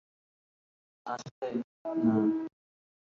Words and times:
আসলে, 1.05 1.49
না। 2.05 2.15